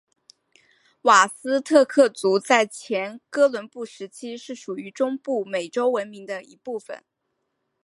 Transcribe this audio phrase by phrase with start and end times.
[1.03, 7.03] 瓦斯特克族在前哥伦布时期是属于中部美洲文明的一部份。